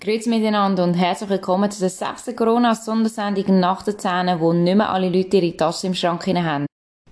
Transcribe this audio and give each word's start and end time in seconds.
Grüezi 0.00 0.28
miteinander 0.28 0.84
und 0.84 0.94
herzlich 0.94 1.28
willkommen 1.28 1.72
zu 1.72 1.80
der 1.80 1.90
sechsten 1.90 2.36
Corona-Sondersendung 2.36 3.58
nach 3.58 3.82
den 3.82 3.98
Zähnen, 3.98 4.38
wo 4.38 4.52
nicht 4.52 4.76
mehr 4.76 4.90
alle 4.90 5.08
Leute 5.08 5.38
ihre 5.38 5.56
Tasse 5.56 5.88
im 5.88 5.94
Schrank 5.94 6.24
haben. 6.24 6.66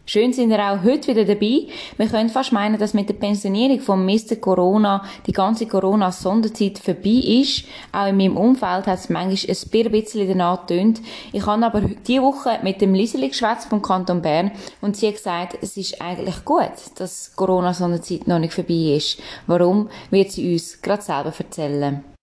Schön 0.04 0.32
sind 0.32 0.52
ihr 0.52 0.60
auch 0.60 0.84
heute 0.84 1.08
wieder 1.08 1.24
dabei. 1.24 1.66
Wir 1.96 2.06
können 2.06 2.28
fast 2.28 2.52
meinen, 2.52 2.78
dass 2.78 2.94
mit 2.94 3.08
der 3.08 3.14
Pensionierung 3.14 3.80
von 3.80 4.06
Mr. 4.06 4.36
Corona 4.36 5.04
die 5.26 5.32
ganze 5.32 5.66
Corona-Sonderzeit 5.66 6.78
vorbei 6.78 7.24
ist. 7.40 7.64
Auch 7.90 8.06
in 8.06 8.18
meinem 8.18 8.36
Umfeld 8.36 8.86
hat 8.86 9.00
es 9.00 9.08
manchmal 9.08 9.56
ein 9.56 9.90
bisschen 9.90 10.28
danach 10.28 10.64
getönt. 10.68 11.00
Ich 11.32 11.44
habe 11.44 11.66
aber 11.66 11.80
diese 11.80 12.22
Woche 12.22 12.60
mit 12.62 12.80
dem 12.80 12.94
Liseli 12.94 13.30
geschwätzt 13.30 13.68
vom 13.68 13.82
Kanton 13.82 14.22
Bern 14.22 14.52
und 14.80 14.96
sie 14.96 15.08
hat 15.08 15.16
gesagt, 15.16 15.58
es 15.60 15.76
ist 15.76 16.00
eigentlich 16.00 16.44
gut, 16.44 16.70
dass 16.94 17.34
Corona-Sonderzeit 17.34 18.28
noch 18.28 18.38
nicht 18.38 18.54
vorbei 18.54 18.94
ist. 18.96 19.18
Warum, 19.48 19.88
wird 20.10 20.30
sie 20.30 20.52
uns 20.52 20.80
gerade 20.80 21.02
selber 21.02 21.32
erzählen. 21.36 22.15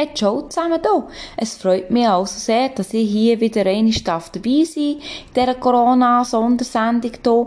Hey, 0.00 0.10
ciao 0.14 0.42
zusammen 0.42 0.78
hier. 0.80 1.08
Es 1.36 1.56
freut 1.56 1.90
mich 1.90 2.06
also 2.06 2.38
sehr, 2.38 2.68
dass 2.68 2.94
ich 2.94 3.10
hier 3.10 3.40
wieder 3.40 3.66
eine 3.66 3.92
Staff 3.92 4.30
dabei 4.30 4.62
sein 4.62 4.84
in 4.84 5.00
dieser 5.34 5.56
Corona-Sondersendung 5.56 7.10
hier. 7.20 7.46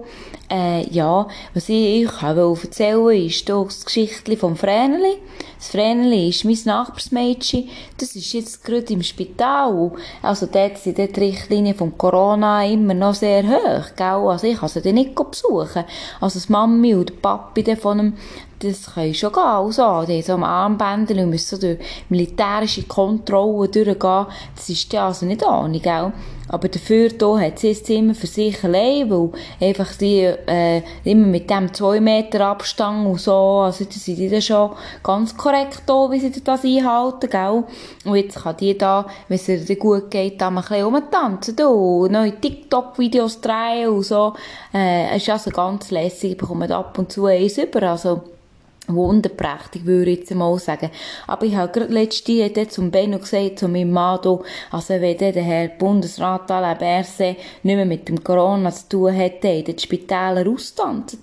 Äh, 0.50 0.86
ja, 0.90 1.30
was 1.54 1.70
ich 1.70 2.06
euch 2.06 2.64
erzählen 2.66 3.06
will, 3.06 3.28
ist 3.28 3.48
das 3.48 3.86
Geschichtli 3.86 4.36
vom 4.36 4.58
Vreneli. 4.58 5.20
Das 5.58 5.70
Vreneli 5.70 6.28
ist 6.28 6.44
mein 6.44 6.58
Nachbarsmädchen. 6.66 7.70
Das 7.98 8.18
ist 8.18 8.34
jetzt 8.34 8.66
gerade 8.66 8.92
im 8.92 9.02
Spital. 9.02 9.94
Also 10.22 10.46
dort 10.52 10.78
sind 10.78 10.98
die 10.98 11.04
Richtlinien 11.04 11.78
vom 11.78 11.98
Corona 11.98 12.66
immer 12.66 12.94
noch 12.94 13.14
sehr 13.14 13.44
hoch, 13.48 13.96
gell? 13.96 14.28
Also 14.28 14.48
ich 14.48 14.58
kann 14.58 14.68
sie 14.68 14.82
dann 14.82 14.96
nicht 14.96 15.16
besuchen. 15.16 15.86
Also 16.20 16.38
das 16.38 16.50
Mami 16.50 16.96
und 16.96 17.12
der 17.12 17.16
Papi 17.16 17.78
von 17.78 17.98
dem 17.98 18.14
das 18.62 18.94
kann 18.94 19.14
schon 19.14 19.32
gehen. 19.32 19.42
Also, 19.42 20.06
die 20.06 20.14
haben 20.14 20.24
so 20.24 20.34
am 20.34 20.44
Armbändel 20.44 21.20
und 21.20 21.30
müssen 21.30 21.56
so 21.56 21.62
durch 21.62 21.80
militärische 22.10 22.84
Kontrollen 22.84 23.72
durchgehen. 23.72 24.26
Das 24.56 24.70
ist 24.70 24.92
ja 24.94 25.08
also 25.08 25.26
nicht 25.26 25.46
Ahnung, 25.46 25.82
gell? 25.82 26.12
Aber 26.52 26.68
dafür 26.68 27.10
hier 27.18 27.40
hat 27.40 27.60
sie 27.60 27.70
das 27.70 27.84
Zimmer 27.84 28.14
für 28.14 28.28
sich 28.28 28.62
allein, 28.66 29.10
weil 29.10 29.30
einfach 29.62 29.96
die, 29.96 30.24
äh, 30.24 30.82
immer 31.06 31.28
mit 31.28 31.50
dem 31.50 31.74
2 31.74 32.02
Meter 32.02 32.46
Abstand 32.48 33.08
und 33.08 33.22
so, 33.22 33.62
also 33.62 33.86
das 33.86 34.04
sind 34.04 34.18
die 34.18 34.28
dann 34.28 34.42
schon 34.42 34.72
ganz 35.02 35.38
korrekt 35.38 35.84
da, 35.86 36.12
wie 36.12 36.20
sie 36.20 36.44
das 36.44 36.66
einhalten, 36.66 37.30
gell? 37.30 37.64
Und 38.04 38.16
jetzt 38.18 38.44
kann 38.44 38.58
die 38.58 38.78
da, 38.78 39.06
wenn 39.30 39.38
es 39.38 39.48
ihr 39.48 39.76
gut 39.78 40.12
geht, 40.12 40.42
da 40.42 40.50
mal 40.50 40.60
ein 40.62 40.68
bisschen 40.68 40.84
rumtanzen, 40.84 41.56
da, 41.56 41.64
neue 41.64 42.42
TikTok-Videos 42.42 43.40
drehen 43.40 43.88
und 43.88 44.04
so. 44.04 44.34
Äh, 44.74 45.16
ist 45.16 45.30
also 45.30 45.52
ganz 45.52 45.90
lässig, 45.90 46.38
bekommt 46.38 46.70
ab 46.70 46.98
und 46.98 47.14
zu 47.14 47.28
eins 47.28 47.58
über, 47.60 47.84
also, 47.84 48.24
wunderprächtig, 48.96 49.86
würde 49.86 50.12
ich 50.12 50.20
jetzt 50.20 50.36
mal 50.36 50.58
sagen. 50.60 50.90
Aber 51.28 51.46
ich 51.46 51.56
habe 51.56 51.72
gerade 51.72 51.94
letzte 51.94 52.68
zum 52.68 52.92
Benno 52.92 53.20
gesagt, 53.20 53.60
zu 53.60 53.68
meinem 53.68 53.92
Mann, 53.92 54.20
also 54.72 54.94
wenn 54.94 55.18
der 55.18 55.34
Herr 55.34 55.68
Bundesrat 55.70 56.50
Alain 56.52 56.78
Berset 56.78 57.38
nicht 57.64 57.76
mehr 57.76 57.86
mit 57.86 58.08
dem 58.08 58.24
Corona 58.24 58.72
zu 58.72 58.90
tun 58.90 59.14
hätte, 59.14 59.48
in 59.48 59.66
den 59.66 59.80
Spitälern 59.80 60.48
austanzen, 60.48 61.20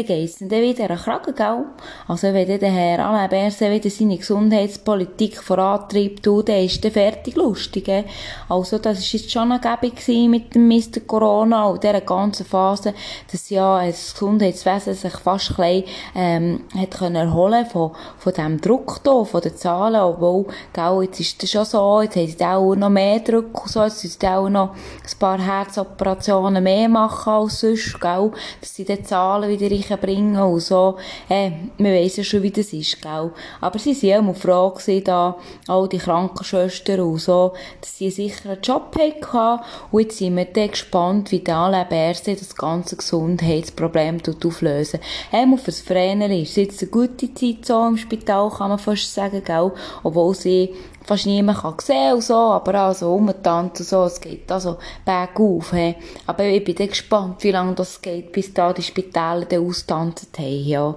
dann 0.00 0.06
geht's 0.06 0.38
dann 0.38 0.50
wieder 0.50 0.90
an 0.90 0.96
Kragen, 0.96 1.34
gell? 1.34 1.64
Also, 2.08 2.32
wenn 2.32 2.58
der 2.58 2.70
Herr 2.70 3.06
Alain 3.06 3.28
Berset 3.28 3.70
wieder 3.70 3.90
seine 3.90 4.16
Gesundheitspolitik 4.16 5.42
vorantreibt, 5.42 6.24
du, 6.24 6.42
dann 6.42 6.64
ist 6.64 6.82
der 6.82 6.90
fertig 6.90 7.36
lustig, 7.36 7.84
gell? 7.84 8.04
Also, 8.48 8.78
das 8.78 8.98
ist 8.98 9.12
jetzt 9.12 9.30
schon 9.30 9.50
ergebig 9.50 10.06
mit 10.28 10.54
dem 10.54 10.68
Mr. 10.68 11.00
Corona 11.06 11.66
und 11.66 11.82
dieser 11.82 12.00
ganzen 12.00 12.46
Phase, 12.46 12.94
dass 13.30 13.50
ja 13.50 13.84
das 13.84 14.12
Gesundheitswesen 14.12 14.94
sich 14.94 15.12
fast 15.12 15.58
ein 15.58 15.84
ähm, 16.14 16.60
hat 16.76 17.00
erholen 17.00 17.66
von, 17.66 17.92
von 18.18 18.32
dem 18.32 18.60
Druck 18.60 19.00
hier, 19.02 19.24
von 19.24 19.40
den 19.40 19.56
Zahlen, 19.56 20.00
obwohl, 20.00 20.46
gell, 20.72 21.02
jetzt 21.02 21.20
ist 21.20 21.42
das 21.42 21.50
schon 21.50 21.64
so, 21.64 22.02
jetzt 22.02 22.16
haben 22.16 22.26
sie 22.26 22.44
auch 22.44 22.74
noch 22.74 22.88
mehr 22.88 23.20
Druck 23.20 23.62
und 23.62 23.70
so, 23.70 23.82
jetzt 23.82 24.02
müssen 24.02 24.18
sie 24.20 24.28
auch 24.28 24.48
noch 24.48 24.70
ein 24.70 25.18
paar 25.18 25.38
Herzoperationen 25.38 26.62
mehr 26.62 26.88
machen 26.88 27.32
als 27.32 27.60
sonst, 27.60 28.00
gell? 28.00 28.30
Dass 28.60 28.74
sie 28.74 28.84
die 28.84 29.02
Zahlen 29.02 29.50
wieder 29.50 29.70
bringen 29.96 30.36
und 30.36 30.60
so. 30.60 30.96
Äh, 31.28 31.50
man 31.78 31.92
weiss 31.92 32.16
ja 32.16 32.24
schon, 32.24 32.42
wie 32.42 32.50
das 32.50 32.72
ist, 32.72 33.00
gell. 33.00 33.30
Aber 33.60 33.78
sie 33.78 33.94
waren 34.02 34.28
auch 34.28 34.36
froh 34.36 34.70
gewesen, 34.70 35.04
da, 35.04 35.36
all 35.68 35.88
die 35.88 35.98
Krankenschwestern 35.98 37.00
und 37.00 37.18
so, 37.18 37.52
dass 37.80 37.98
sie 37.98 38.10
sicher 38.10 38.50
einen 38.50 38.62
Job 38.62 38.96
hatten. 38.98 39.62
Und 39.90 40.00
jetzt 40.02 40.18
sind 40.18 40.36
wir 40.36 40.44
dann 40.44 40.70
gespannt, 40.70 41.32
wie 41.32 41.40
der 41.40 41.56
Alain 41.56 41.86
das 41.90 42.56
ganze 42.56 42.96
Gesundheitsproblem 42.96 44.18
auflösen 44.44 45.00
Einmal 45.32 45.58
fürs 45.58 45.80
Vreneli 45.80 46.42
ist 46.42 46.56
jetzt 46.56 46.82
eine 46.82 46.90
gute 46.90 47.32
Zeit 47.34 47.64
so 47.64 47.86
im 47.86 47.96
Spital, 47.96 48.50
kann 48.50 48.70
man 48.70 48.78
fast 48.78 49.12
sagen, 49.14 49.42
gell. 49.44 49.72
Obwohl 50.02 50.34
sie 50.34 50.74
fast 51.10 51.26
niemand 51.26 51.58
kann 51.58 51.74
sehen 51.80 52.14
und 52.14 52.22
so, 52.22 52.34
aber 52.34 52.74
also 52.74 53.12
umtanzen 53.12 53.82
und 53.82 53.88
so, 53.88 54.04
es 54.04 54.20
geht 54.20 54.50
also 54.52 54.76
bergauf, 55.04 55.72
he. 55.72 55.96
Aber 56.24 56.44
ich 56.44 56.62
bin 56.62 56.76
dann 56.76 56.86
gespannt, 56.86 57.42
wie 57.42 57.50
lange 57.50 57.74
das 57.74 58.00
geht, 58.00 58.30
bis 58.30 58.54
da 58.54 58.72
die 58.72 58.82
Spitäler 58.82 59.44
dann 59.44 59.66
austanzen 59.66 60.28
haben, 60.38 60.64
ja. 60.64 60.94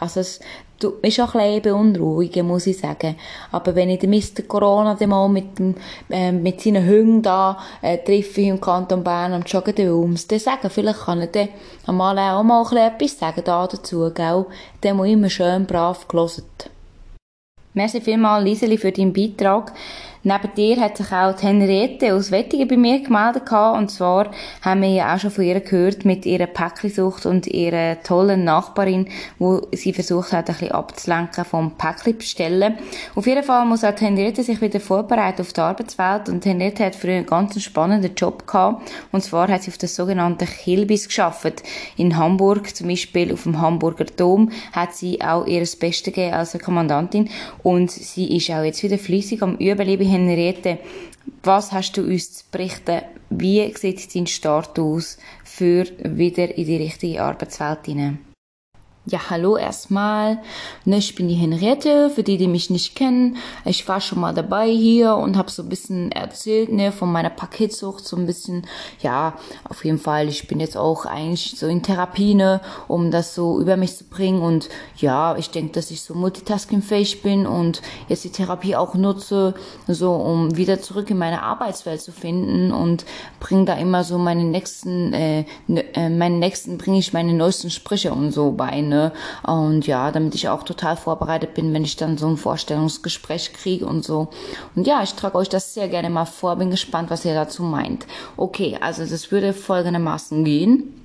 Also 0.00 0.20
es 0.20 0.40
tut 0.78 1.02
mich 1.02 1.14
schon 1.14 1.30
ein 1.30 1.62
bisschen 1.62 1.62
beunruhigen, 1.62 2.46
muss 2.46 2.66
ich 2.66 2.78
sagen. 2.78 3.16
Aber 3.52 3.74
wenn 3.74 3.88
ich 3.88 4.00
den 4.00 4.10
Mr. 4.10 4.42
Corona 4.46 4.96
dann 4.96 5.08
mal 5.08 5.30
mit, 5.30 5.58
dem, 5.58 5.76
äh, 6.10 6.30
mit 6.30 6.60
seinen 6.60 6.86
Hunden 6.86 7.22
da 7.22 7.58
äh, 7.80 7.96
treffe 7.96 8.42
im 8.42 8.60
Kanton 8.60 9.02
Bern 9.02 9.32
am 9.32 9.44
Joggen, 9.44 9.74
dann 9.76 9.86
will 9.86 10.18
dann 10.28 10.38
sagen, 10.38 10.68
vielleicht 10.68 11.00
kann 11.00 11.22
er 11.22 11.28
dann 11.28 11.48
einmal 11.86 12.18
auch 12.18 12.42
mal 12.42 12.66
etwas 12.76 13.18
sagen 13.18 13.40
da 13.42 13.66
dazu, 13.66 14.10
gell. 14.12 14.44
Dann 14.82 14.98
muss 14.98 15.08
immer 15.08 15.30
schön 15.30 15.64
brav 15.64 16.06
gelesen. 16.06 16.44
Merci 17.74 18.00
vielmals, 18.00 18.44
Liseli, 18.44 18.78
für 18.78 18.92
deinen 18.92 19.12
Beitrag. 19.12 19.72
Neben 20.26 20.54
dir 20.56 20.80
hat 20.80 20.96
sich 20.96 21.12
auch 21.12 21.40
Henriette 21.42 22.14
aus 22.14 22.30
Wettigen 22.30 22.66
bei 22.66 22.78
mir 22.78 23.00
gemeldet. 23.00 23.52
Und 23.52 23.90
zwar 23.90 24.30
haben 24.62 24.80
wir 24.80 24.88
ja 24.88 25.14
auch 25.14 25.18
schon 25.18 25.30
von 25.30 25.44
ihr 25.44 25.60
gehört 25.60 26.06
mit 26.06 26.24
ihrer 26.24 26.46
Päcklisucht 26.46 27.26
und 27.26 27.46
ihrer 27.46 28.02
tollen 28.02 28.42
Nachbarin, 28.42 29.08
wo 29.38 29.60
sie 29.72 29.92
versucht 29.92 30.32
hat, 30.32 30.48
ein 30.48 30.54
bisschen 30.54 30.72
abzulenken 30.72 31.44
vom 31.44 31.72
Päckli 31.76 32.14
bestellen. 32.14 32.78
Auf 33.14 33.26
jeden 33.26 33.42
Fall 33.42 33.66
muss 33.66 33.84
auch 33.84 34.00
Henriette 34.00 34.42
sich 34.42 34.62
wieder 34.62 34.80
vorbereiten 34.80 35.42
auf 35.42 35.52
die 35.52 35.60
Arbeitswelt. 35.60 36.30
Und 36.30 36.46
Henriette 36.46 36.86
hat 36.86 36.96
früher 36.96 37.16
einen 37.16 37.26
ganz 37.26 37.62
spannenden 37.62 38.14
Job 38.14 38.46
gehabt. 38.46 38.90
Und 39.12 39.22
zwar 39.22 39.48
hat 39.48 39.64
sie 39.64 39.72
auf 39.72 39.76
das 39.78 39.94
sogenannte 39.94 40.46
Kilbis 40.46 41.06
geschafft. 41.06 41.62
In 41.98 42.16
Hamburg, 42.16 42.74
zum 42.74 42.88
Beispiel 42.88 43.30
auf 43.30 43.42
dem 43.42 43.60
Hamburger 43.60 44.06
Dom, 44.06 44.50
hat 44.72 44.94
sie 44.94 45.20
auch 45.20 45.46
ihr 45.46 45.60
Bestes 45.60 46.02
gegeben 46.04 46.32
als 46.32 46.58
Kommandantin. 46.58 47.28
Und 47.62 47.90
sie 47.90 48.34
ist 48.34 48.50
auch 48.50 48.64
jetzt 48.64 48.82
wieder 48.82 48.96
flüssig 48.96 49.42
am 49.42 49.56
Üben, 49.56 49.86
Henriette, 50.14 50.78
was 51.42 51.72
hast 51.72 51.96
du 51.96 52.02
uns 52.02 52.32
zu 52.32 52.44
berichten? 52.50 53.02
Wie 53.30 53.72
sieht 53.74 54.14
dein 54.14 54.26
Start 54.26 54.78
aus 54.78 55.18
für 55.44 55.86
wieder 55.98 56.56
in 56.56 56.66
die 56.66 56.76
richtige 56.76 57.22
Arbeitswelt 57.22 57.86
hinein? 57.86 58.33
Ja, 59.06 59.28
hallo 59.28 59.58
erstmal. 59.58 60.38
Ne, 60.86 60.96
ich 60.96 61.14
bin 61.14 61.28
die 61.28 61.34
Henriette, 61.34 62.08
für 62.08 62.22
die, 62.22 62.38
die 62.38 62.48
mich 62.48 62.70
nicht 62.70 62.94
kennen. 62.94 63.36
Ich 63.66 63.86
war 63.86 64.00
schon 64.00 64.18
mal 64.18 64.32
dabei 64.32 64.70
hier 64.70 65.16
und 65.16 65.36
habe 65.36 65.50
so 65.50 65.62
ein 65.62 65.68
bisschen 65.68 66.10
erzählt, 66.10 66.72
ne, 66.72 66.90
von 66.90 67.12
meiner 67.12 67.28
Paketsucht, 67.28 68.02
so 68.02 68.16
ein 68.16 68.24
bisschen, 68.24 68.66
ja, 69.02 69.34
auf 69.68 69.84
jeden 69.84 69.98
Fall, 69.98 70.28
ich 70.28 70.48
bin 70.48 70.58
jetzt 70.58 70.78
auch 70.78 71.04
eigentlich 71.04 71.58
so 71.58 71.66
in 71.66 71.82
Therapie, 71.82 72.34
ne, 72.34 72.62
um 72.88 73.10
das 73.10 73.34
so 73.34 73.60
über 73.60 73.76
mich 73.76 73.94
zu 73.94 74.04
bringen 74.04 74.40
und 74.40 74.70
ja, 74.96 75.36
ich 75.36 75.50
denke, 75.50 75.72
dass 75.72 75.90
ich 75.90 76.00
so 76.00 76.14
multitaskingfähig 76.14 77.20
bin 77.20 77.46
und 77.46 77.82
jetzt 78.08 78.24
die 78.24 78.32
Therapie 78.32 78.74
auch 78.74 78.94
nutze, 78.94 79.52
so 79.86 80.14
um 80.14 80.56
wieder 80.56 80.80
zurück 80.80 81.10
in 81.10 81.18
meine 81.18 81.42
Arbeitswelt 81.42 82.00
zu 82.00 82.10
finden 82.10 82.72
und 82.72 83.04
bringe 83.38 83.66
da 83.66 83.74
immer 83.74 84.02
so 84.02 84.16
meine 84.16 84.44
nächsten, 84.44 85.12
äh, 85.12 85.44
ne, 85.66 85.94
äh 85.94 86.08
meinen 86.08 86.38
nächsten 86.38 86.78
bringe 86.78 86.98
ich 86.98 87.12
meine 87.12 87.34
neuesten 87.34 87.68
Sprüche 87.68 88.14
und 88.14 88.30
so 88.30 88.52
bei, 88.52 88.80
ne 88.80 88.93
ne? 88.94 89.12
Und 89.42 89.86
ja, 89.86 90.10
damit 90.10 90.34
ich 90.34 90.48
auch 90.48 90.62
total 90.62 90.96
vorbereitet 90.96 91.54
bin, 91.54 91.74
wenn 91.74 91.84
ich 91.84 91.96
dann 91.96 92.16
so 92.16 92.28
ein 92.28 92.36
Vorstellungsgespräch 92.36 93.52
kriege 93.52 93.86
und 93.86 94.04
so. 94.04 94.28
Und 94.74 94.86
ja, 94.86 95.02
ich 95.02 95.14
trage 95.14 95.36
euch 95.36 95.48
das 95.48 95.74
sehr 95.74 95.88
gerne 95.88 96.10
mal 96.10 96.24
vor, 96.24 96.56
bin 96.56 96.70
gespannt, 96.70 97.10
was 97.10 97.24
ihr 97.24 97.34
dazu 97.34 97.62
meint. 97.62 98.06
Okay, 98.36 98.78
also 98.80 99.04
das 99.04 99.30
würde 99.30 99.52
folgendermaßen 99.52 100.44
gehen. 100.44 101.03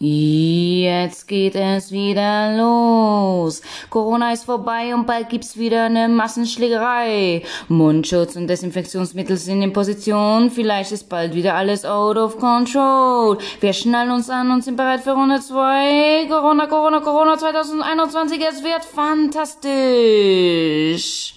Jetzt 0.00 1.28
geht 1.28 1.54
es 1.54 1.92
wieder 1.92 2.56
los. 2.56 3.62
Corona 3.90 4.32
ist 4.32 4.44
vorbei 4.44 4.92
und 4.94 5.06
bald 5.06 5.28
gibt's 5.28 5.56
wieder 5.56 5.84
eine 5.84 6.08
Massenschlägerei. 6.08 7.42
Mundschutz 7.68 8.34
und 8.34 8.48
Desinfektionsmittel 8.48 9.36
sind 9.36 9.62
in 9.62 9.72
Position. 9.72 10.50
Vielleicht 10.50 10.90
ist 10.90 11.08
bald 11.08 11.34
wieder 11.34 11.54
alles 11.54 11.84
out 11.84 12.16
of 12.16 12.38
control. 12.38 13.38
Wir 13.60 13.72
schnallen 13.72 14.10
uns 14.10 14.28
an 14.28 14.50
und 14.50 14.64
sind 14.64 14.76
bereit 14.76 15.02
für 15.02 15.12
Runde 15.12 15.40
2. 15.40 16.26
Corona, 16.28 16.66
Corona, 16.66 16.98
Corona 17.00 17.38
2021. 17.38 18.40
Es 18.40 18.64
wird 18.64 18.84
fantastisch. 18.84 21.34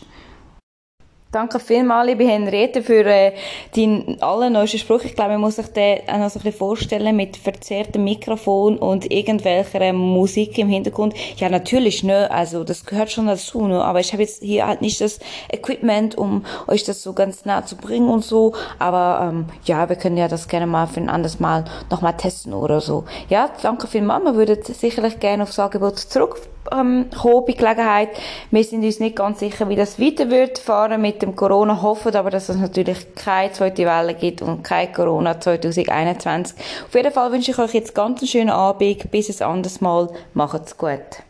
Danke 1.29 1.59
vielmals, 1.59 2.07
liebe 2.07 2.25
Henriette, 2.25 2.81
für 2.81 3.06
äh, 3.06 3.33
deinen 3.75 4.15
allerneuesten 4.21 4.79
Spruch. 4.79 5.03
Ich 5.03 5.13
glaube, 5.13 5.31
man 5.31 5.41
muss 5.41 5.57
sich 5.57 5.68
den 5.68 6.00
auch 6.07 6.19
noch 6.19 6.29
so 6.29 6.39
ein 6.39 6.44
bisschen 6.44 6.57
vorstellen 6.57 7.18
mit 7.18 7.35
verzerrtem 7.35 8.06
Mikrofon 8.06 8.77
und 8.77 9.12
irgendwelcher 9.12 9.91
Musik 9.91 10.57
im 10.57 10.69
Hintergrund. 10.69 11.13
Ja, 11.35 11.50
natürlich, 11.50 12.01
ne, 12.01 12.31
also 12.31 12.63
das 12.63 12.85
gehört 12.85 13.12
schon 13.12 13.27
dazu, 13.27 13.68
ne, 13.68 13.83
aber 13.83 14.00
ich 14.00 14.13
habe 14.13 14.24
jetzt 14.24 14.41
hier 14.41 14.68
halt 14.68 14.79
nicht 14.79 15.01
das 15.01 15.19
Equipment, 15.51 16.18
um 16.18 16.45
euch 16.65 16.85
das 16.85 17.03
so 17.03 17.12
ganz 17.12 17.44
nah 17.44 17.65
zu 17.65 17.75
bringen 17.75 18.07
und 18.07 18.24
so, 18.24 18.53
aber 18.79 19.27
ähm, 19.27 19.47
ja, 19.65 19.89
wir 19.89 19.97
können 19.97 20.15
ja 20.15 20.29
das 20.29 20.47
gerne 20.47 20.65
mal 20.65 20.88
für 20.88 21.01
ein 21.01 21.09
anderes 21.09 21.41
Mal 21.41 21.65
nochmal 21.91 22.15
testen 22.15 22.53
oder 22.53 22.79
so. 22.79 23.03
Ja, 23.27 23.50
danke 23.62 23.88
vielmals, 23.88 24.24
wir 24.24 24.35
würden 24.35 24.63
sicherlich 24.63 25.19
gerne 25.19 25.44
aufs 25.44 25.59
Angebot 25.59 26.00
zurück 26.00 26.39
ähm, 26.72 27.06
bei 27.12 27.54
Gelegenheit. 27.54 28.10
Wir 28.52 28.64
sind 28.64 28.84
uns 28.84 29.00
nicht 29.00 29.16
ganz 29.16 29.40
sicher, 29.40 29.69
wie 29.69 29.75
das 29.75 30.00
weiter 30.00 30.30
wird 30.30 30.58
fahren 30.58 31.02
mit 31.02 31.22
dem 31.22 31.36
Corona, 31.36 31.81
hoffen 31.81 32.16
aber, 32.16 32.30
dass 32.30 32.50
es 32.50 32.58
natürlich 32.58 33.16
keine 33.16 33.52
zweite 33.52 33.86
Welle 33.86 34.14
gibt 34.14 34.42
und 34.42 34.64
kein 34.64 34.92
Corona 34.92 35.40
2021. 35.40 36.58
Auf 36.88 36.96
jeden 36.96 37.12
Fall 37.12 37.31
wünsche 37.31 37.52
ich 37.52 37.60
euch 37.60 37.74
jetzt 37.74 37.96
ganz 37.96 38.22
einen 38.22 38.28
schönen 38.28 38.50
Abend, 38.50 39.12
bis 39.12 39.42
ein 39.42 39.48
anderes 39.48 39.81
Mal. 39.81 40.10
Macht's 40.34 40.78
gut. 40.78 41.26